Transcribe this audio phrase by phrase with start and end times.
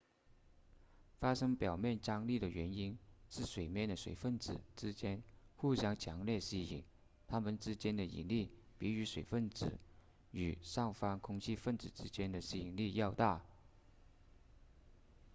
[1.19, 2.97] 发生表面张力的原因
[3.29, 5.21] 是水面的水分子之间
[5.55, 6.83] 互相强烈吸引
[7.27, 9.77] 它们之间的引力比与水分子
[10.31, 13.45] 与上方空气分子之间的吸引力要大